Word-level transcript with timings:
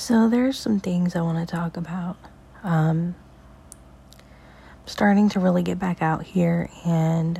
So, 0.00 0.30
there's 0.30 0.58
some 0.58 0.80
things 0.80 1.14
I 1.14 1.20
want 1.20 1.46
to 1.46 1.54
talk 1.54 1.76
about. 1.76 2.16
Um, 2.62 3.14
I'm 4.14 4.86
starting 4.86 5.28
to 5.28 5.40
really 5.40 5.62
get 5.62 5.78
back 5.78 6.00
out 6.00 6.22
here 6.22 6.70
and 6.86 7.38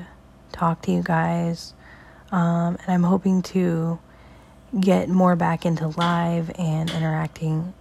talk 0.52 0.82
to 0.82 0.92
you 0.92 1.02
guys. 1.02 1.72
Um, 2.30 2.76
and 2.82 2.88
I'm 2.88 3.02
hoping 3.02 3.40
to 3.54 3.98
get 4.78 5.08
more 5.08 5.36
back 5.36 5.64
into 5.64 5.88
live 5.88 6.50
and 6.58 6.90
interacting 6.90 7.72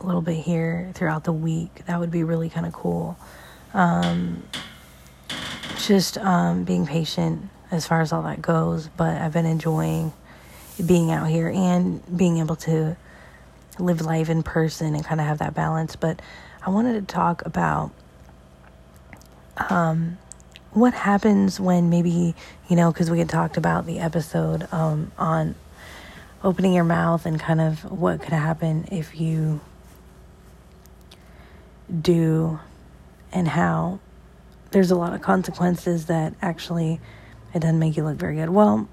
a 0.00 0.06
little 0.06 0.22
bit 0.22 0.36
here 0.36 0.92
throughout 0.94 1.24
the 1.24 1.32
week. 1.32 1.84
That 1.86 1.98
would 1.98 2.12
be 2.12 2.22
really 2.22 2.48
kind 2.48 2.64
of 2.64 2.72
cool. 2.72 3.18
Um, 3.74 4.44
just 5.78 6.16
um, 6.16 6.62
being 6.62 6.86
patient 6.86 7.50
as 7.72 7.88
far 7.88 8.02
as 8.02 8.12
all 8.12 8.22
that 8.22 8.40
goes, 8.40 8.88
but 8.96 9.20
I've 9.20 9.32
been 9.32 9.46
enjoying 9.46 10.12
being 10.86 11.10
out 11.10 11.26
here 11.26 11.48
and 11.48 12.16
being 12.16 12.38
able 12.38 12.54
to 12.54 12.96
live 13.78 14.00
life 14.00 14.28
in 14.28 14.42
person 14.42 14.94
and 14.94 15.04
kind 15.04 15.20
of 15.20 15.26
have 15.26 15.38
that 15.38 15.54
balance. 15.54 15.96
But 15.96 16.20
I 16.64 16.70
wanted 16.70 16.94
to 16.94 17.12
talk 17.12 17.44
about 17.46 17.90
um, 19.70 20.18
what 20.72 20.94
happens 20.94 21.58
when 21.58 21.90
maybe, 21.90 22.34
you 22.68 22.76
know, 22.76 22.92
because 22.92 23.10
we 23.10 23.18
had 23.18 23.28
talked 23.28 23.56
about 23.56 23.86
the 23.86 23.98
episode 23.98 24.68
um, 24.72 25.12
on 25.18 25.54
opening 26.44 26.72
your 26.72 26.84
mouth 26.84 27.26
and 27.26 27.40
kind 27.40 27.60
of 27.60 27.90
what 27.90 28.20
could 28.20 28.32
happen 28.32 28.86
if 28.92 29.18
you 29.18 29.60
do 32.00 32.60
and 33.32 33.48
how 33.48 33.98
there's 34.70 34.90
a 34.90 34.96
lot 34.96 35.14
of 35.14 35.20
consequences 35.20 36.06
that 36.06 36.34
actually 36.42 37.00
it 37.54 37.60
doesn't 37.60 37.78
make 37.78 37.96
you 37.96 38.04
look 38.04 38.16
very 38.16 38.36
good. 38.36 38.50
Well, 38.50 38.88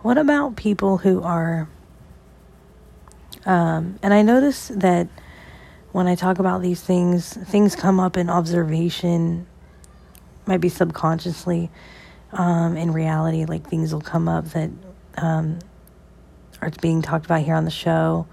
what 0.00 0.16
about 0.16 0.56
people 0.56 0.98
who 0.98 1.22
are, 1.22 1.68
um, 3.46 3.98
and 4.02 4.12
I 4.12 4.22
notice 4.22 4.68
that 4.68 5.08
when 5.92 6.06
I 6.06 6.14
talk 6.14 6.38
about 6.38 6.62
these 6.62 6.80
things, 6.80 7.32
things 7.32 7.74
come 7.74 7.98
up 7.98 8.16
in 8.16 8.30
observation, 8.30 9.46
might 10.46 10.60
be 10.60 10.68
subconsciously. 10.68 11.70
Um, 12.32 12.76
in 12.76 12.92
reality, 12.92 13.44
like 13.44 13.68
things 13.68 13.92
will 13.92 14.00
come 14.00 14.28
up 14.28 14.44
that 14.50 14.70
um, 15.16 15.58
are 16.60 16.70
being 16.80 17.02
talked 17.02 17.24
about 17.24 17.42
here 17.42 17.56
on 17.56 17.64
the 17.64 17.70
show, 17.72 18.26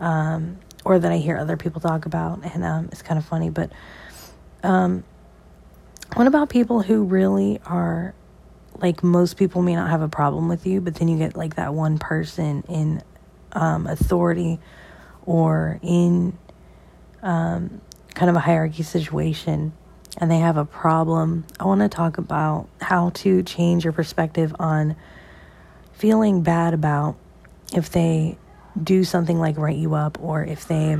um, 0.00 0.58
or 0.84 0.98
that 0.98 1.10
I 1.10 1.16
hear 1.16 1.38
other 1.38 1.56
people 1.56 1.80
talk 1.80 2.04
about, 2.04 2.44
and 2.44 2.62
um, 2.62 2.88
it's 2.92 3.00
kind 3.00 3.18
of 3.18 3.24
funny. 3.24 3.48
But 3.48 3.72
um, 4.62 5.04
what 6.14 6.26
about 6.26 6.50
people 6.50 6.82
who 6.82 7.04
really 7.04 7.58
are 7.64 8.14
like 8.80 9.02
most 9.02 9.36
people 9.36 9.62
may 9.62 9.74
not 9.74 9.88
have 9.88 10.02
a 10.02 10.08
problem 10.08 10.48
with 10.48 10.66
you, 10.66 10.80
but 10.80 10.96
then 10.96 11.08
you 11.08 11.16
get 11.16 11.36
like 11.36 11.56
that 11.56 11.72
one 11.72 11.98
person 11.98 12.64
in 12.68 13.02
um, 13.52 13.86
authority 13.86 14.58
or 15.24 15.78
in 15.82 16.36
um, 17.22 17.80
kind 18.14 18.30
of 18.30 18.36
a 18.36 18.40
hierarchy 18.40 18.82
situation 18.82 19.72
and 20.18 20.30
they 20.30 20.38
have 20.38 20.56
a 20.56 20.64
problem. 20.64 21.44
I 21.58 21.64
want 21.64 21.80
to 21.80 21.88
talk 21.88 22.18
about 22.18 22.68
how 22.80 23.10
to 23.10 23.42
change 23.42 23.84
your 23.84 23.92
perspective 23.92 24.54
on 24.58 24.96
feeling 25.92 26.42
bad 26.42 26.74
about 26.74 27.16
if 27.74 27.90
they 27.90 28.36
do 28.82 29.04
something 29.04 29.38
like 29.38 29.56
write 29.56 29.76
you 29.76 29.94
up 29.94 30.18
or 30.20 30.44
if 30.44 30.66
they 30.66 30.96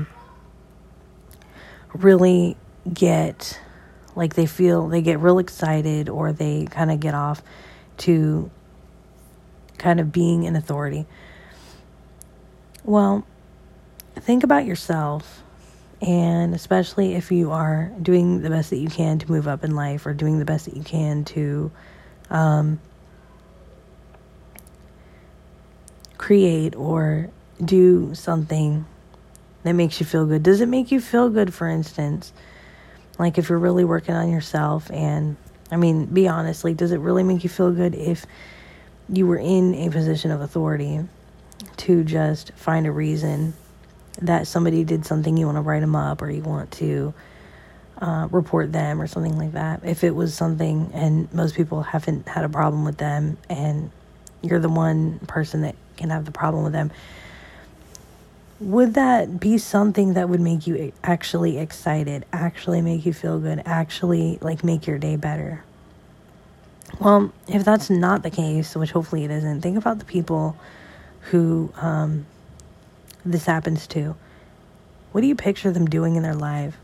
really 1.95 2.57
get 2.93 3.61
like 4.15 4.35
they 4.35 4.47
feel 4.47 4.89
they 4.89 5.03
get 5.03 5.19
real 5.21 5.39
excited 5.39 6.09
or 6.09 6.33
they 6.33 6.67
kind 6.67 6.91
of 6.91 7.01
get 7.01 7.15
off 7.15 7.43
to 7.97 8.51
kind 9.79 10.01
of 10.01 10.13
being 10.13 10.47
an 10.47 10.57
authority. 10.57 11.07
Well, 12.85 13.25
think 14.17 14.43
about 14.43 14.67
yourself, 14.67 15.43
and 16.01 16.53
especially 16.53 17.15
if 17.15 17.31
you 17.31 17.53
are 17.53 17.93
doing 18.03 18.43
the 18.43 18.51
best 18.51 18.71
that 18.71 18.79
you 18.79 18.89
can 18.89 19.21
to 19.21 19.31
move 19.31 19.47
up 19.47 19.63
in 19.63 19.77
life 19.77 20.05
or 20.05 20.15
doing 20.15 20.41
the 20.41 20.45
best 20.45 20.65
that 20.65 20.77
you 20.77 20.83
can 20.83 21.25
to 21.27 21.71
um, 22.29 22.81
create 26.19 26.75
or 26.75 27.31
do 27.65 28.17
something 28.17 28.85
that 29.63 29.75
makes 29.75 30.01
you 30.01 30.07
feel 30.07 30.27
good. 30.27 30.43
Does 30.43 30.61
it 30.61 30.69
make 30.69 30.91
you 30.91 31.01
feel 31.01 31.29
good, 31.31 31.55
for 31.55 31.69
instance? 31.69 32.33
Like 33.17 33.39
if 33.39 33.49
you're 33.49 33.59
really 33.59 33.85
working 33.85 34.17
on 34.17 34.29
yourself 34.29 34.91
and 34.91 35.37
I 35.71 35.77
mean, 35.77 36.07
be 36.07 36.27
honest, 36.27 36.65
like 36.65 36.77
does 36.77 36.91
it 36.91 36.99
really 36.99 37.23
make 37.23 37.45
you 37.45 37.49
feel 37.49 37.71
good 37.71 37.95
if 37.95 38.27
you 39.09 39.29
were 39.29 39.39
in 39.39 39.75
a 39.77 39.91
position 39.91 40.33
of 40.33 40.41
authority 40.41 41.01
to 41.79 42.05
just 42.05 42.53
find 42.53 42.87
a 42.87 42.93
reason 42.93 43.55
that 44.21 44.47
somebody 44.47 44.85
did 44.85 45.07
something 45.07 45.37
you 45.37 45.47
want 45.47 45.57
to 45.57 45.63
write 45.63 45.81
them 45.81 45.97
up 45.97 46.23
or 46.23 46.31
you 46.31 46.43
want 46.43 46.71
to 46.73 47.15
uh, 47.99 48.29
report 48.31 48.73
them 48.73 49.01
or 49.01 49.07
something 49.07 49.39
like 49.39 49.53
that. 49.53 49.81
If 49.85 50.05
it 50.05 50.15
was 50.15 50.35
something 50.35 50.91
and 50.93 51.33
most 51.33 51.55
people 51.55 51.83
haven't 51.83 52.29
had 52.29 52.45
a 52.45 52.49
problem 52.49 52.85
with 52.85 52.99
them 52.99 53.39
and 53.49 53.91
you're 54.43 54.61
the 54.61 54.69
one 54.69 55.19
person 55.21 55.63
that 55.63 55.77
can 55.97 56.11
have 56.11 56.25
the 56.25 56.33
problem 56.33 56.65
with 56.65 56.73
them, 56.73 56.91
would 58.61 58.95
that 58.95 59.41
be 59.41 59.59
something 59.59 60.15
that 60.15 60.29
would 60.29 60.41
make 60.41 60.67
you 60.67 60.93
actually 61.03 61.59
excited, 61.59 62.25
actually 62.33 62.81
make 62.81 63.05
you 63.05 63.13
feel 63.13 63.41
good, 63.41 63.63
actually 63.65 64.39
like 64.41 64.63
make 64.63 64.87
your 64.87 64.99
day 64.99 65.17
better? 65.17 65.65
Well, 67.01 67.33
if 67.49 67.65
that's 67.65 67.91
not 67.91 68.23
the 68.23 68.31
case, 68.31 68.77
which 68.77 68.93
hopefully 68.93 69.25
it 69.25 69.31
isn't, 69.31 69.63
think 69.63 69.77
about 69.77 69.99
the 69.99 70.05
people 70.05 70.57
who 71.31 71.73
um, 71.77 72.27
this 73.25 73.47
happens 73.47 73.87
to. 73.89 74.17
What 75.13 75.21
do 75.21 75.27
you 75.27 75.35
picture 75.35 75.71
them 75.71 75.87
doing 75.87 76.17
in 76.17 76.23
their 76.23 76.35
life? 76.35 76.77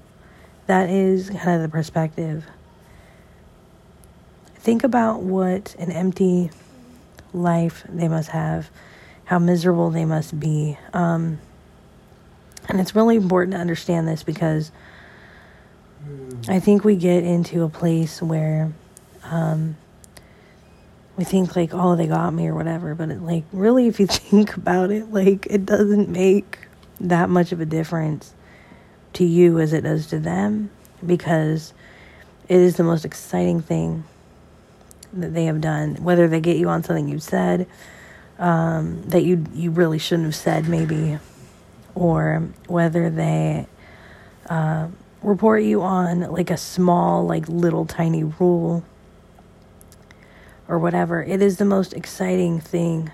That 0.66 0.90
is 0.90 1.30
kind 1.30 1.50
of 1.50 1.62
the 1.62 1.68
perspective. 1.68 2.44
Think 4.56 4.84
about 4.84 5.22
what 5.22 5.74
an 5.78 5.90
empty 5.90 6.50
life 7.32 7.84
they 7.88 8.08
must 8.08 8.30
have, 8.30 8.70
how 9.24 9.38
miserable 9.38 9.90
they 9.90 10.04
must 10.04 10.38
be. 10.38 10.78
Um, 10.92 11.38
and 12.68 12.80
it's 12.80 12.94
really 12.94 13.16
important 13.16 13.54
to 13.54 13.60
understand 13.60 14.06
this 14.06 14.22
because 14.22 14.70
I 16.48 16.60
think 16.60 16.84
we 16.84 16.96
get 16.96 17.24
into 17.24 17.62
a 17.62 17.68
place 17.68 18.20
where 18.20 18.72
um, 19.24 19.76
we 21.18 21.24
think 21.24 21.56
like, 21.56 21.70
oh, 21.74 21.96
they 21.96 22.06
got 22.06 22.32
me 22.32 22.46
or 22.46 22.54
whatever. 22.54 22.94
But 22.94 23.10
it, 23.10 23.20
like, 23.20 23.42
really, 23.52 23.88
if 23.88 23.98
you 23.98 24.06
think 24.06 24.56
about 24.56 24.90
it, 24.90 25.12
like, 25.12 25.46
it 25.50 25.66
doesn't 25.66 26.08
make 26.08 26.60
that 27.00 27.28
much 27.28 27.52
of 27.52 27.60
a 27.60 27.66
difference 27.66 28.32
to 29.14 29.24
you 29.24 29.58
as 29.58 29.72
it 29.72 29.82
does 29.82 30.06
to 30.06 30.18
them 30.20 30.70
because 31.04 31.74
it 32.48 32.56
is 32.56 32.76
the 32.76 32.84
most 32.84 33.04
exciting 33.04 33.60
thing 33.60 34.04
that 35.12 35.34
they 35.34 35.46
have 35.46 35.60
done. 35.60 35.96
Whether 35.96 36.28
they 36.28 36.40
get 36.40 36.56
you 36.56 36.68
on 36.68 36.84
something 36.84 37.08
you 37.08 37.18
said 37.18 37.66
um, 38.38 39.02
that 39.08 39.24
you 39.24 39.44
you 39.52 39.70
really 39.72 39.98
shouldn't 39.98 40.26
have 40.26 40.36
said, 40.36 40.68
maybe 40.68 41.18
or 41.94 42.48
whether 42.68 43.10
they 43.10 43.66
uh, 44.48 44.86
report 45.22 45.64
you 45.64 45.82
on 45.82 46.20
like 46.20 46.50
a 46.50 46.56
small, 46.56 47.26
like 47.26 47.48
little 47.48 47.86
tiny 47.86 48.22
rule 48.22 48.84
or 50.68 50.78
whatever. 50.78 51.22
It 51.22 51.42
is 51.42 51.56
the 51.56 51.64
most 51.64 51.92
exciting 51.94 52.60
thing 52.60 53.10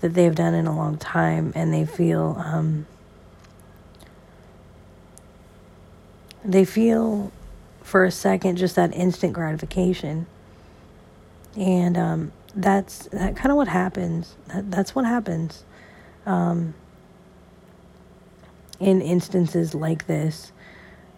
that 0.00 0.14
they've 0.14 0.34
done 0.34 0.54
in 0.54 0.66
a 0.66 0.76
long 0.76 0.98
time, 0.98 1.52
and 1.54 1.72
they 1.72 1.84
feel 1.86 2.36
um, 2.44 2.86
they 6.44 6.64
feel 6.64 7.30
for 7.82 8.04
a 8.04 8.10
second 8.10 8.56
just 8.56 8.76
that 8.76 8.94
instant 8.94 9.32
gratification, 9.32 10.26
and 11.56 11.96
um, 11.96 12.32
that's 12.54 13.06
that 13.06 13.36
kind 13.36 13.50
of 13.50 13.56
what 13.56 13.68
happens. 13.68 14.34
That, 14.48 14.70
that's 14.70 14.94
what 14.94 15.04
happens. 15.04 15.64
Um, 16.26 16.74
in 18.80 19.00
instances 19.00 19.74
like 19.74 20.06
this. 20.06 20.52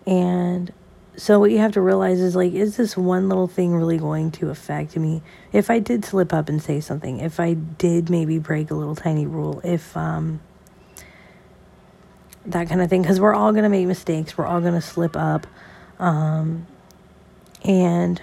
And 0.07 0.73
so 1.17 1.41
what 1.41 1.51
you 1.51 1.59
have 1.59 1.73
to 1.73 1.81
realize 1.81 2.21
is 2.21 2.37
like 2.37 2.53
is 2.53 2.77
this 2.77 2.97
one 2.97 3.29
little 3.29 3.47
thing 3.47 3.75
really 3.75 3.97
going 3.97 4.31
to 4.33 4.51
affect 4.51 4.97
me 4.97 5.23
if 5.53 5.71
I 5.71 5.79
did 5.79 6.05
slip 6.05 6.33
up 6.33 6.49
and 6.49 6.63
say 6.63 6.81
something, 6.81 7.21
if 7.21 7.41
I 7.41 7.55
did 7.55 8.11
maybe 8.11 8.39
break 8.39 8.71
a 8.71 8.75
little 8.75 8.97
tiny 8.97 9.27
rule, 9.27 9.61
if 9.65 9.97
um 9.97 10.41
that 12.45 12.69
kind 12.69 12.81
of 12.81 12.91
thing 12.91 13.03
cuz 13.03 13.19
we're 13.19 13.35
all 13.35 13.53
going 13.53 13.65
to 13.65 13.71
make 13.71 13.87
mistakes, 13.87 14.37
we're 14.37 14.47
all 14.47 14.61
going 14.61 14.75
to 14.75 14.81
slip 14.81 15.17
up. 15.17 15.47
Um 15.99 16.67
and 17.65 18.21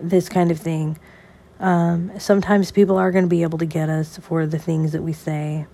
this 0.00 0.28
kind 0.28 0.50
of 0.50 0.58
thing. 0.58 0.98
Um, 1.58 2.18
sometimes 2.18 2.70
people 2.70 2.98
are 2.98 3.10
going 3.10 3.24
to 3.24 3.28
be 3.28 3.42
able 3.42 3.58
to 3.58 3.66
get 3.66 3.88
us 3.88 4.18
for 4.18 4.46
the 4.46 4.58
things 4.58 4.92
that 4.92 5.02
we 5.02 5.12
say 5.14 5.66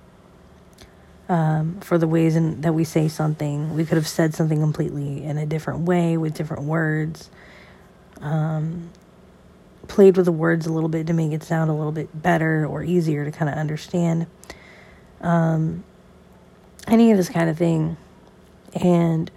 um, 1.33 1.81
for 1.81 1.97
the 1.97 2.07
ways 2.07 2.37
in, 2.37 2.61
that 2.61 2.75
we 2.75 2.85
say 2.85 3.09
something. 3.09 3.75
We 3.75 3.87
could 3.87 3.97
have 3.97 4.07
said 4.07 4.35
something 4.35 4.61
completely 4.61 5.25
in 5.25 5.39
a 5.39 5.47
different 5.47 5.81
way 5.81 6.19
with 6.19 6.35
different 6.35 6.65
words. 6.65 7.31
Um, 8.21 8.91
played 9.89 10.19
with 10.19 10.27
the 10.27 10.33
words 10.33 10.67
a 10.67 10.73
little 10.73 10.91
bit 10.91 11.07
to 11.07 11.15
make 11.15 11.33
it 11.33 11.43
sound 11.43 11.71
a 11.71 11.73
little 11.73 11.91
bit 11.91 12.11
better 12.23 12.67
or 12.67 12.83
easier 12.83 13.25
to 13.25 13.31
kind 13.31 13.51
of 13.51 13.57
understand. 13.57 14.27
Um, 15.23 15.85
any 16.87 17.11
of 17.13 17.17
this 17.17 17.31
kind 17.31 17.49
of 17.49 17.57
thing. 17.57 17.97
And 18.75 19.31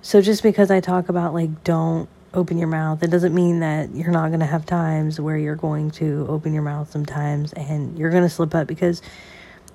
so 0.00 0.22
just 0.22 0.42
because 0.42 0.70
I 0.70 0.80
talk 0.80 1.10
about 1.10 1.34
like 1.34 1.62
don't 1.62 2.08
open 2.32 2.56
your 2.56 2.68
mouth, 2.68 3.02
it 3.02 3.10
doesn't 3.10 3.34
mean 3.34 3.60
that 3.60 3.94
you're 3.94 4.10
not 4.10 4.28
going 4.28 4.40
to 4.40 4.46
have 4.46 4.64
times 4.64 5.20
where 5.20 5.36
you're 5.36 5.56
going 5.56 5.90
to 5.90 6.24
open 6.30 6.54
your 6.54 6.62
mouth 6.62 6.90
sometimes 6.90 7.52
and 7.52 7.98
you're 7.98 8.10
going 8.10 8.22
to 8.22 8.30
slip 8.30 8.54
up 8.54 8.66
because 8.66 9.02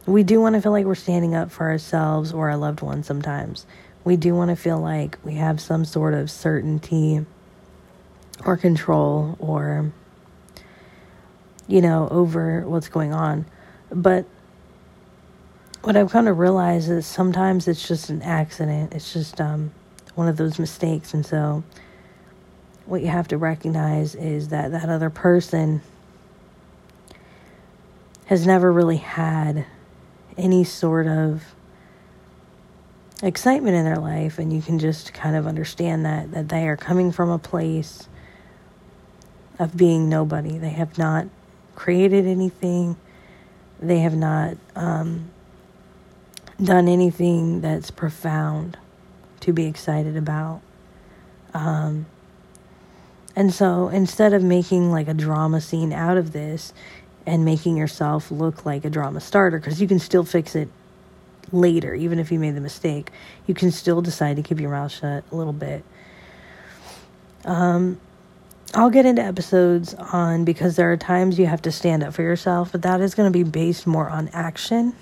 we 0.07 0.23
do 0.23 0.39
want 0.39 0.55
to 0.55 0.61
feel 0.61 0.71
like 0.71 0.85
we're 0.85 0.95
standing 0.95 1.35
up 1.35 1.51
for 1.51 1.69
ourselves 1.69 2.31
or 2.31 2.49
our 2.49 2.57
loved 2.57 2.81
ones 2.81 3.05
sometimes. 3.05 3.65
We 4.05 4.15
do 4.15 4.33
want 4.33 4.49
to 4.49 4.55
feel 4.55 4.79
like 4.79 5.17
we 5.23 5.35
have 5.35 5.59
some 5.59 5.83
sort 5.83 6.13
of 6.13 6.31
certainty 6.31 7.25
or 8.45 8.55
control 8.55 9.35
or 9.39 9.91
you 11.67 11.81
know 11.81 12.07
over 12.09 12.61
what's 12.61 12.87
going 12.87 13.13
on. 13.13 13.45
But 13.91 14.25
what 15.83 15.97
I've 15.97 16.09
kind 16.09 16.29
of 16.29 16.39
realized 16.39 16.89
is 16.89 17.05
sometimes 17.05 17.67
it's 17.67 17.85
just 17.85 18.09
an 18.09 18.21
accident. 18.21 18.93
It's 18.93 19.11
just 19.11 19.41
um, 19.41 19.71
one 20.15 20.29
of 20.29 20.37
those 20.37 20.57
mistakes. 20.57 21.13
And 21.13 21.25
so, 21.25 21.63
what 22.85 23.01
you 23.01 23.07
have 23.07 23.27
to 23.29 23.37
recognize 23.37 24.15
is 24.15 24.49
that 24.49 24.71
that 24.71 24.87
other 24.87 25.09
person 25.09 25.81
has 28.27 28.47
never 28.47 28.71
really 28.71 28.97
had 28.97 29.65
any 30.37 30.63
sort 30.63 31.07
of 31.07 31.43
excitement 33.23 33.75
in 33.75 33.83
their 33.83 33.97
life 33.97 34.37
and 34.37 34.53
you 34.53 34.61
can 34.61 34.77
just 34.77 35.13
kind 35.13 35.35
of 35.35 35.47
understand 35.47 36.05
that 36.05 36.31
that 36.31 36.49
they 36.49 36.67
are 36.67 36.77
coming 36.77 37.11
from 37.11 37.29
a 37.29 37.39
place 37.39 38.07
of 39.57 39.75
being 39.75 40.07
nobody 40.07 40.59
they 40.59 40.69
have 40.69 40.99
not 40.99 41.25
created 41.75 42.27
anything 42.27 42.95
they 43.79 43.99
have 43.99 44.15
not 44.15 44.57
um, 44.75 45.29
done 46.61 46.87
anything 46.87 47.61
that's 47.61 47.91
profound 47.91 48.77
to 49.41 49.53
be 49.53 49.65
excited 49.65 50.17
about. 50.17 50.61
Um, 51.53 52.07
and 53.35 53.53
so 53.53 53.89
instead 53.89 54.33
of 54.33 54.43
making 54.43 54.91
like 54.91 55.07
a 55.07 55.13
drama 55.13 55.61
scene 55.61 55.93
out 55.93 56.17
of 56.17 56.33
this 56.33 56.73
and 57.27 57.45
making 57.45 57.77
yourself 57.77 58.31
look 58.31 58.65
like 58.65 58.85
a 58.85 58.89
drama 58.89 59.21
starter, 59.21 59.59
because 59.59 59.79
you 59.79 59.87
can 59.87 59.99
still 59.99 60.23
fix 60.23 60.55
it 60.55 60.69
later, 61.51 61.93
even 61.93 62.17
if 62.17 62.31
you 62.31 62.39
made 62.39 62.55
the 62.55 62.61
mistake, 62.61 63.11
you 63.45 63.53
can 63.53 63.69
still 63.69 64.01
decide 64.01 64.37
to 64.37 64.41
keep 64.41 64.59
your 64.59 64.71
mouth 64.71 64.91
shut 64.91 65.23
a 65.31 65.35
little 65.35 65.53
bit. 65.53 65.83
Um, 67.45 67.99
I'll 68.73 68.89
get 68.89 69.05
into 69.05 69.21
episodes 69.21 69.93
on 69.93 70.43
because 70.43 70.75
there 70.75 70.91
are 70.91 70.97
times 70.97 71.37
you 71.37 71.45
have 71.45 71.61
to 71.61 71.71
stand 71.71 72.03
up 72.03 72.15
for 72.15 72.23
yourself, 72.23 72.71
but 72.71 72.81
that 72.81 72.99
is 72.99 73.13
going 73.13 73.31
to 73.31 73.37
be 73.37 73.43
based 73.43 73.85
more 73.85 74.09
on 74.09 74.29
action 74.29 74.95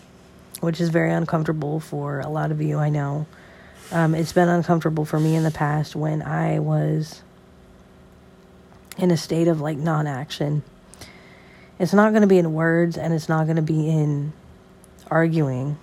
which 0.62 0.81
is 0.81 0.89
very 0.89 1.12
uncomfortable 1.12 1.80
for 1.80 2.19
a 2.19 2.28
lot 2.28 2.51
of 2.51 2.62
you, 2.62 2.78
I 2.78 2.89
know. 2.89 3.25
Um, 3.92 4.16
it's 4.16 4.33
been 4.33 4.50
uncomfortable 4.50 5.06
for 5.06 5.19
me 5.19 5.36
in 5.36 5.44
the 5.44 5.51
past 5.51 5.95
when 5.95 6.21
I 6.21 6.60
was 6.60 7.21
in 8.98 9.12
a 9.12 9.18
state 9.18 9.48
of 9.48 9.62
like 9.62 9.78
non 9.78 10.07
action. 10.07 10.63
It's 11.77 11.94
not 11.94 12.12
going 12.12 12.22
to 12.22 12.27
be 12.27 12.38
in 12.38 12.54
words 12.54 12.98
and 12.98 13.13
it's 13.13 13.27
not 13.27 13.45
going 13.45 13.57
to 13.57 13.62
be 13.62 13.89
in 13.89 14.33
arguing. 15.12 15.77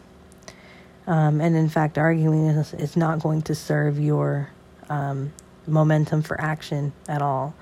Um, 1.07 1.41
and 1.41 1.57
in 1.57 1.69
fact, 1.69 1.99
arguing 1.99 2.47
is, 2.47 2.73
is 2.75 2.97
not 2.97 3.21
going 3.21 3.43
to 3.43 3.55
serve 3.55 3.99
your 3.99 4.51
um, 4.89 5.33
momentum 5.67 6.23
for 6.23 6.41
action 6.41 6.93
at 7.09 7.21
all. 7.21 7.55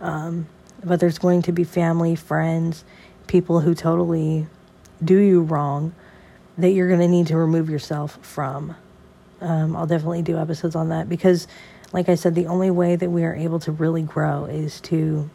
Um, 0.00 0.46
but 0.82 1.00
there's 1.00 1.18
going 1.18 1.42
to 1.42 1.52
be 1.52 1.64
family, 1.64 2.14
friends, 2.14 2.84
people 3.26 3.60
who 3.60 3.74
totally 3.74 4.46
do 5.02 5.18
you 5.18 5.40
wrong 5.40 5.94
that 6.58 6.70
you're 6.70 6.88
going 6.88 7.00
to 7.00 7.08
need 7.08 7.26
to 7.28 7.36
remove 7.36 7.70
yourself 7.70 8.18
from. 8.22 8.76
Um, 9.40 9.76
I'll 9.76 9.86
definitely 9.86 10.22
do 10.22 10.38
episodes 10.38 10.76
on 10.76 10.90
that 10.90 11.08
because, 11.08 11.48
like 11.92 12.08
I 12.08 12.14
said, 12.14 12.34
the 12.34 12.46
only 12.46 12.70
way 12.70 12.96
that 12.96 13.10
we 13.10 13.24
are 13.24 13.34
able 13.34 13.58
to 13.60 13.72
really 13.72 14.02
grow 14.02 14.44
is 14.44 14.80
to 14.82 15.28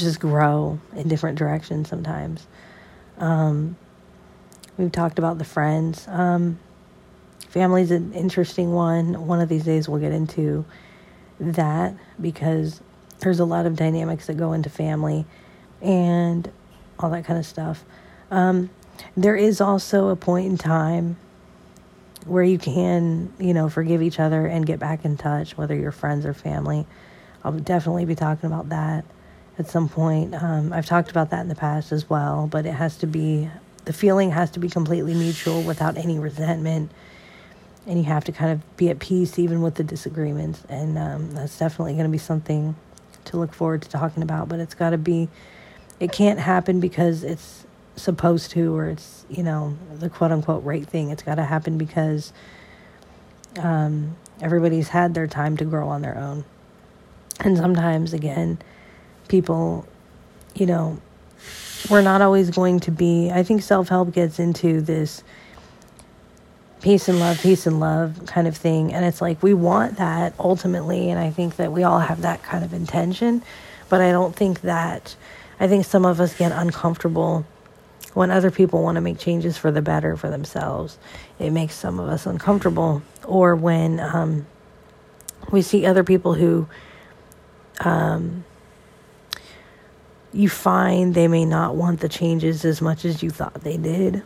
just 0.00 0.20
grow 0.20 0.78
in 0.94 1.08
different 1.08 1.38
directions 1.38 1.88
sometimes. 1.88 2.46
Um, 3.18 3.76
we've 4.78 4.92
talked 4.92 5.18
about 5.18 5.38
the 5.38 5.44
friends. 5.44 6.06
Um, 6.08 6.58
family's 7.48 7.90
an 7.90 8.12
interesting 8.14 8.72
one. 8.72 9.26
One 9.26 9.40
of 9.40 9.48
these 9.48 9.64
days 9.64 9.88
we'll 9.88 10.00
get 10.00 10.12
into 10.12 10.64
that 11.38 11.94
because 12.20 12.80
there's 13.20 13.40
a 13.40 13.44
lot 13.44 13.66
of 13.66 13.76
dynamics 13.76 14.26
that 14.26 14.34
go 14.34 14.52
into 14.52 14.70
family 14.70 15.26
and 15.80 16.50
all 16.98 17.10
that 17.10 17.24
kind 17.24 17.38
of 17.38 17.46
stuff. 17.46 17.84
Um, 18.30 18.70
there 19.16 19.36
is 19.36 19.60
also 19.60 20.08
a 20.08 20.16
point 20.16 20.46
in 20.46 20.58
time 20.58 21.16
where 22.24 22.44
you 22.44 22.58
can, 22.58 23.32
you 23.38 23.52
know, 23.52 23.68
forgive 23.68 24.00
each 24.00 24.20
other 24.20 24.46
and 24.46 24.64
get 24.64 24.78
back 24.78 25.04
in 25.04 25.16
touch, 25.16 25.56
whether 25.58 25.74
you're 25.74 25.92
friends 25.92 26.24
or 26.24 26.32
family. 26.32 26.86
I'll 27.44 27.52
definitely 27.52 28.04
be 28.04 28.14
talking 28.14 28.46
about 28.46 28.68
that 28.68 29.04
at 29.58 29.68
some 29.68 29.88
point. 29.88 30.34
Um, 30.34 30.72
I've 30.72 30.86
talked 30.86 31.10
about 31.10 31.30
that 31.30 31.40
in 31.40 31.48
the 31.48 31.54
past 31.54 31.92
as 31.92 32.08
well, 32.08 32.46
but 32.46 32.66
it 32.66 32.72
has 32.72 32.96
to 32.98 33.06
be, 33.06 33.50
the 33.84 33.92
feeling 33.92 34.30
has 34.30 34.50
to 34.52 34.60
be 34.60 34.68
completely 34.68 35.14
mutual 35.14 35.62
without 35.62 35.96
any 35.96 36.18
resentment. 36.18 36.90
And 37.86 37.98
you 37.98 38.04
have 38.04 38.24
to 38.24 38.32
kind 38.32 38.52
of 38.52 38.76
be 38.76 38.90
at 38.90 38.98
peace 38.98 39.38
even 39.38 39.60
with 39.60 39.74
the 39.74 39.84
disagreements. 39.84 40.62
And 40.68 40.96
um, 40.96 41.32
that's 41.32 41.58
definitely 41.58 41.94
going 41.94 42.04
to 42.04 42.10
be 42.10 42.18
something 42.18 42.76
to 43.26 43.36
look 43.36 43.52
forward 43.52 43.82
to 43.82 43.88
talking 43.88 44.22
about. 44.22 44.48
But 44.48 44.60
it's 44.60 44.74
got 44.74 44.90
to 44.90 44.98
be, 44.98 45.28
it 45.98 46.12
can't 46.12 46.38
happen 46.38 46.80
because 46.80 47.24
it's 47.24 47.66
supposed 47.96 48.50
to 48.50 48.74
or 48.74 48.88
it's 48.88 49.26
you 49.28 49.42
know 49.42 49.76
the 49.94 50.08
quote 50.08 50.32
unquote 50.32 50.64
right 50.64 50.86
thing 50.86 51.10
it's 51.10 51.22
got 51.22 51.34
to 51.34 51.44
happen 51.44 51.76
because 51.76 52.32
um, 53.58 54.16
everybody's 54.40 54.88
had 54.88 55.14
their 55.14 55.26
time 55.26 55.56
to 55.56 55.64
grow 55.64 55.88
on 55.88 56.00
their 56.00 56.16
own 56.16 56.44
and 57.40 57.56
sometimes 57.56 58.12
again 58.12 58.58
people 59.32 59.86
you 60.54 60.66
know 60.66 61.00
we're 61.88 62.02
not 62.02 62.20
always 62.20 62.50
going 62.50 62.78
to 62.78 62.90
be 62.90 63.30
i 63.32 63.42
think 63.42 63.62
self-help 63.62 64.12
gets 64.12 64.38
into 64.38 64.82
this 64.82 65.24
peace 66.82 67.08
and 67.08 67.18
love 67.18 67.40
peace 67.40 67.66
and 67.66 67.80
love 67.80 68.20
kind 68.26 68.46
of 68.46 68.54
thing 68.54 68.92
and 68.92 69.06
it's 69.06 69.22
like 69.22 69.42
we 69.42 69.54
want 69.54 69.96
that 69.96 70.34
ultimately 70.38 71.08
and 71.08 71.18
i 71.18 71.30
think 71.30 71.56
that 71.56 71.72
we 71.72 71.82
all 71.82 72.00
have 72.00 72.20
that 72.20 72.42
kind 72.42 72.62
of 72.62 72.74
intention 72.74 73.42
but 73.88 74.02
i 74.02 74.12
don't 74.12 74.36
think 74.36 74.60
that 74.60 75.16
i 75.58 75.66
think 75.66 75.86
some 75.86 76.04
of 76.04 76.20
us 76.20 76.36
get 76.36 76.52
uncomfortable 76.52 77.46
when 78.12 78.30
other 78.30 78.50
people 78.50 78.82
want 78.82 78.96
to 78.96 79.00
make 79.00 79.18
changes 79.18 79.56
for 79.56 79.70
the 79.70 79.80
better 79.80 80.18
for 80.18 80.28
themselves. 80.28 80.98
It 81.38 81.50
makes 81.50 81.74
some 81.74 81.98
of 81.98 82.10
us 82.10 82.26
uncomfortable. 82.26 83.00
Or 83.24 83.56
when 83.56 83.98
um, 84.00 84.44
we 85.50 85.62
see 85.62 85.86
other 85.86 86.04
people 86.04 86.34
who 86.34 86.68
um, 87.80 88.44
you 90.32 90.48
find 90.48 91.14
they 91.14 91.28
may 91.28 91.44
not 91.44 91.76
want 91.76 92.00
the 92.00 92.08
changes 92.08 92.64
as 92.64 92.80
much 92.80 93.04
as 93.04 93.22
you 93.22 93.30
thought 93.30 93.54
they 93.62 93.76
did. 93.76 94.22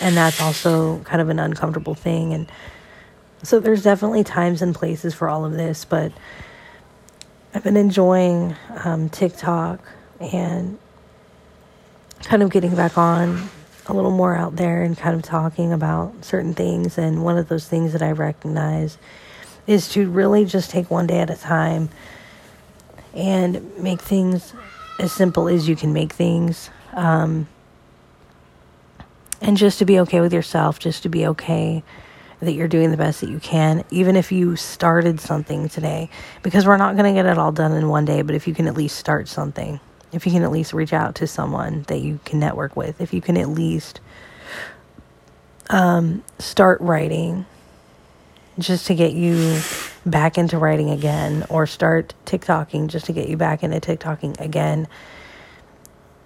And 0.00 0.16
that's 0.16 0.40
also 0.40 1.00
kind 1.00 1.20
of 1.20 1.28
an 1.28 1.38
uncomfortable 1.38 1.94
thing. 1.94 2.32
And 2.34 2.50
so 3.42 3.58
there's 3.58 3.82
definitely 3.82 4.24
times 4.24 4.62
and 4.62 4.74
places 4.74 5.14
for 5.14 5.28
all 5.28 5.44
of 5.44 5.52
this, 5.52 5.84
but 5.84 6.12
I've 7.54 7.64
been 7.64 7.76
enjoying 7.76 8.54
um, 8.84 9.08
TikTok 9.08 9.80
and 10.20 10.78
kind 12.22 12.42
of 12.42 12.50
getting 12.50 12.74
back 12.74 12.98
on 12.98 13.48
a 13.86 13.94
little 13.94 14.10
more 14.10 14.36
out 14.36 14.56
there 14.56 14.82
and 14.82 14.98
kind 14.98 15.16
of 15.16 15.22
talking 15.22 15.72
about 15.72 16.24
certain 16.24 16.52
things. 16.52 16.98
And 16.98 17.24
one 17.24 17.38
of 17.38 17.48
those 17.48 17.66
things 17.66 17.92
that 17.92 18.02
I 18.02 18.12
recognize 18.12 18.98
is 19.66 19.88
to 19.90 20.10
really 20.10 20.44
just 20.44 20.70
take 20.70 20.90
one 20.90 21.06
day 21.06 21.20
at 21.20 21.30
a 21.30 21.36
time 21.36 21.88
and 23.14 23.76
make 23.78 24.00
things 24.00 24.52
as 24.98 25.12
simple 25.12 25.48
as 25.48 25.68
you 25.68 25.76
can 25.76 25.92
make 25.92 26.12
things. 26.12 26.70
Um, 26.92 27.48
and 29.40 29.56
just 29.56 29.78
to 29.78 29.84
be 29.84 30.00
okay 30.00 30.20
with 30.20 30.32
yourself, 30.32 30.78
just 30.78 31.02
to 31.04 31.08
be 31.08 31.26
okay 31.28 31.82
that 32.40 32.52
you're 32.52 32.68
doing 32.68 32.90
the 32.90 32.96
best 32.96 33.20
that 33.20 33.30
you 33.30 33.40
can, 33.40 33.84
even 33.90 34.16
if 34.16 34.30
you 34.30 34.56
started 34.56 35.20
something 35.20 35.68
today, 35.68 36.08
because 36.42 36.66
we're 36.66 36.76
not 36.76 36.96
going 36.96 37.12
to 37.12 37.20
get 37.20 37.26
it 37.26 37.38
all 37.38 37.52
done 37.52 37.72
in 37.72 37.88
one 37.88 38.04
day, 38.04 38.22
but 38.22 38.34
if 38.34 38.46
you 38.46 38.54
can 38.54 38.66
at 38.66 38.74
least 38.74 38.96
start 38.96 39.28
something 39.28 39.80
if 40.12 40.26
you 40.26 40.32
can 40.32 40.42
at 40.42 40.50
least 40.50 40.72
reach 40.72 40.92
out 40.92 41.14
to 41.16 41.26
someone 41.26 41.84
that 41.88 42.00
you 42.00 42.20
can 42.24 42.40
network 42.40 42.76
with, 42.76 43.00
if 43.00 43.12
you 43.12 43.20
can 43.20 43.36
at 43.36 43.48
least 43.48 44.00
um, 45.70 46.24
start 46.38 46.80
writing 46.80 47.44
just 48.58 48.86
to 48.86 48.94
get 48.94 49.12
you 49.12 49.60
back 50.10 50.38
into 50.38 50.58
writing 50.58 50.90
again, 50.90 51.46
or 51.48 51.66
start 51.66 52.14
TikToking 52.26 52.88
just 52.88 53.06
to 53.06 53.12
get 53.12 53.28
you 53.28 53.36
back 53.36 53.62
into 53.62 53.80
TikToking 53.80 54.40
again, 54.40 54.88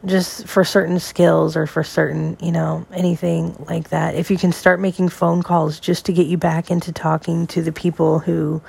just 0.05 0.47
for 0.49 0.65
certain 0.65 0.99
skills 0.99 1.57
or 1.57 1.67
for 1.67 1.85
certain, 1.85 2.37
you 2.41 2.53
know, 2.53 2.87
anything 2.93 3.55
like 3.69 3.91
that. 3.91 4.15
If 4.15 4.31
you 4.31 4.37
can 4.37 4.53
start 4.53 4.81
making 4.81 5.11
phone 5.11 5.43
calls 5.43 5.79
just 5.79 6.07
to 6.07 6.13
get 6.13 6.27
you 6.27 6.37
back 6.37 6.71
into 6.71 6.93
talking 6.93 7.47
to 7.49 7.63
the 7.63 7.73
people 7.73 8.19
who 8.19 8.63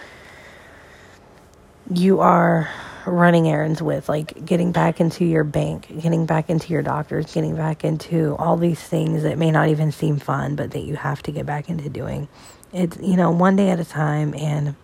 you 1.91 2.19
are 2.19 2.69
running 3.05 3.49
errands 3.49 3.81
with, 3.81 4.07
like 4.07 4.45
getting 4.45 4.71
back 4.71 5.01
into 5.01 5.25
your 5.25 5.43
bank, 5.43 5.87
getting 6.01 6.25
back 6.25 6.49
into 6.49 6.71
your 6.71 6.81
doctors, 6.81 7.33
getting 7.33 7.55
back 7.55 7.83
into 7.83 8.35
all 8.37 8.55
these 8.55 8.79
things 8.79 9.23
that 9.23 9.37
may 9.37 9.51
not 9.51 9.67
even 9.69 9.91
seem 9.91 10.17
fun, 10.17 10.55
but 10.55 10.71
that 10.71 10.81
you 10.81 10.95
have 10.95 11.21
to 11.23 11.31
get 11.31 11.45
back 11.45 11.67
into 11.67 11.89
doing. 11.89 12.29
It's, 12.71 12.97
you 13.01 13.17
know, 13.17 13.31
one 13.31 13.55
day 13.55 13.71
at 13.71 13.79
a 13.79 13.85
time. 13.85 14.33
And 14.35 14.75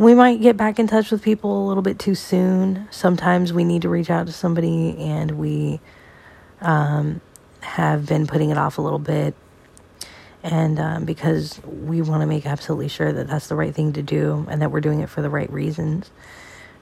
we 0.00 0.14
might 0.14 0.40
get 0.40 0.56
back 0.56 0.78
in 0.78 0.86
touch 0.86 1.10
with 1.10 1.20
people 1.22 1.62
a 1.62 1.66
little 1.68 1.82
bit 1.82 1.98
too 1.98 2.14
soon. 2.14 2.88
Sometimes 2.90 3.52
we 3.52 3.64
need 3.64 3.82
to 3.82 3.90
reach 3.90 4.08
out 4.08 4.26
to 4.28 4.32
somebody 4.32 4.96
and 4.96 5.32
we 5.32 5.78
um, 6.62 7.20
have 7.60 8.06
been 8.06 8.26
putting 8.26 8.48
it 8.48 8.56
off 8.56 8.78
a 8.78 8.80
little 8.80 8.98
bit 8.98 9.34
and 10.42 10.80
um, 10.80 11.04
because 11.04 11.60
we 11.66 12.00
want 12.00 12.22
to 12.22 12.26
make 12.26 12.46
absolutely 12.46 12.88
sure 12.88 13.12
that 13.12 13.28
that's 13.28 13.48
the 13.48 13.54
right 13.54 13.74
thing 13.74 13.92
to 13.92 14.00
do 14.00 14.46
and 14.48 14.62
that 14.62 14.70
we're 14.70 14.80
doing 14.80 15.00
it 15.00 15.10
for 15.10 15.20
the 15.20 15.28
right 15.28 15.52
reasons. 15.52 16.10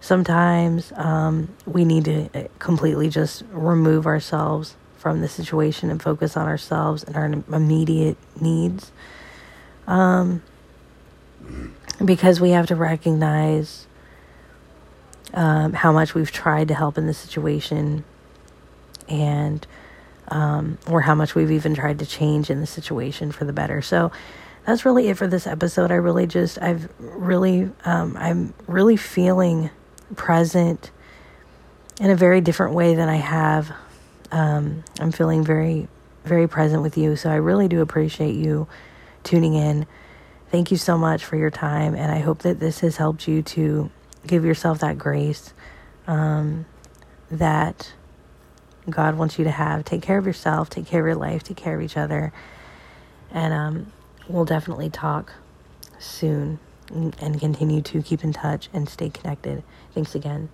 Sometimes 0.00 0.92
um, 0.94 1.52
we 1.66 1.84
need 1.84 2.04
to 2.04 2.30
uh, 2.32 2.46
completely 2.60 3.08
just 3.08 3.42
remove 3.50 4.06
ourselves 4.06 4.76
from 4.96 5.22
the 5.22 5.28
situation 5.28 5.90
and 5.90 6.00
focus 6.00 6.36
on 6.36 6.46
ourselves 6.46 7.02
and 7.02 7.16
our 7.16 7.26
immediate 7.52 8.16
needs. 8.40 8.92
Um, 9.88 10.40
because 12.04 12.40
we 12.40 12.50
have 12.50 12.66
to 12.66 12.76
recognize 12.76 13.86
um, 15.34 15.72
how 15.72 15.92
much 15.92 16.14
we've 16.14 16.30
tried 16.32 16.68
to 16.68 16.74
help 16.74 16.96
in 16.96 17.06
this 17.06 17.18
situation 17.18 18.04
and 19.08 19.66
um, 20.28 20.78
or 20.88 21.02
how 21.02 21.14
much 21.14 21.34
we've 21.34 21.50
even 21.50 21.74
tried 21.74 21.98
to 21.98 22.06
change 22.06 22.50
in 22.50 22.60
the 22.60 22.66
situation 22.66 23.32
for 23.32 23.44
the 23.44 23.52
better. 23.52 23.80
So 23.82 24.12
that's 24.66 24.84
really 24.84 25.08
it 25.08 25.16
for 25.16 25.26
this 25.26 25.46
episode. 25.46 25.90
I 25.90 25.94
really 25.94 26.26
just, 26.26 26.60
I've 26.60 26.88
really, 26.98 27.70
um, 27.84 28.16
I'm 28.18 28.52
really 28.66 28.96
feeling 28.96 29.70
present 30.16 30.90
in 32.00 32.10
a 32.10 32.16
very 32.16 32.40
different 32.40 32.74
way 32.74 32.94
than 32.94 33.08
I 33.08 33.16
have. 33.16 33.72
Um, 34.30 34.84
I'm 35.00 35.10
feeling 35.10 35.42
very, 35.42 35.88
very 36.24 36.46
present 36.46 36.82
with 36.82 36.98
you. 36.98 37.16
So 37.16 37.30
I 37.30 37.36
really 37.36 37.68
do 37.68 37.80
appreciate 37.80 38.34
you 38.34 38.68
tuning 39.24 39.54
in. 39.54 39.86
Thank 40.50 40.70
you 40.70 40.76
so 40.78 40.96
much 40.96 41.24
for 41.24 41.36
your 41.36 41.50
time. 41.50 41.94
And 41.94 42.10
I 42.10 42.20
hope 42.20 42.40
that 42.40 42.58
this 42.58 42.80
has 42.80 42.96
helped 42.96 43.28
you 43.28 43.42
to 43.42 43.90
give 44.26 44.44
yourself 44.44 44.78
that 44.80 44.96
grace 44.98 45.52
um, 46.06 46.64
that 47.30 47.92
God 48.88 49.16
wants 49.16 49.38
you 49.38 49.44
to 49.44 49.50
have. 49.50 49.84
Take 49.84 50.02
care 50.02 50.16
of 50.18 50.26
yourself, 50.26 50.70
take 50.70 50.86
care 50.86 51.00
of 51.00 51.06
your 51.06 51.14
life, 51.16 51.42
take 51.42 51.58
care 51.58 51.76
of 51.76 51.82
each 51.82 51.96
other. 51.96 52.32
And 53.30 53.52
um, 53.52 53.92
we'll 54.26 54.46
definitely 54.46 54.88
talk 54.88 55.34
soon 55.98 56.58
and 56.90 57.38
continue 57.38 57.82
to 57.82 58.02
keep 58.02 58.24
in 58.24 58.32
touch 58.32 58.70
and 58.72 58.88
stay 58.88 59.10
connected. 59.10 59.62
Thanks 59.92 60.14
again. 60.14 60.48